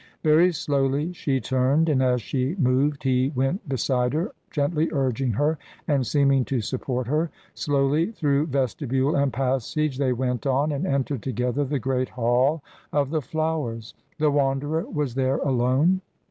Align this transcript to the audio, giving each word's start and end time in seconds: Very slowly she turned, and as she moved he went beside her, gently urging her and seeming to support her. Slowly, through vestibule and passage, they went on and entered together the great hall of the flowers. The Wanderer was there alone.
Very 0.23 0.51
slowly 0.51 1.13
she 1.13 1.39
turned, 1.39 1.87
and 1.87 2.01
as 2.01 2.23
she 2.23 2.55
moved 2.55 3.03
he 3.03 3.31
went 3.35 3.69
beside 3.69 4.13
her, 4.13 4.31
gently 4.49 4.89
urging 4.91 5.33
her 5.33 5.59
and 5.87 6.07
seeming 6.07 6.43
to 6.45 6.59
support 6.59 7.05
her. 7.05 7.29
Slowly, 7.53 8.11
through 8.11 8.47
vestibule 8.47 9.15
and 9.15 9.31
passage, 9.31 9.99
they 9.99 10.11
went 10.11 10.47
on 10.47 10.71
and 10.71 10.87
entered 10.87 11.21
together 11.21 11.65
the 11.65 11.77
great 11.77 12.09
hall 12.09 12.63
of 12.91 13.11
the 13.11 13.21
flowers. 13.21 13.93
The 14.17 14.31
Wanderer 14.31 14.85
was 14.87 15.13
there 15.13 15.37
alone. 15.37 16.01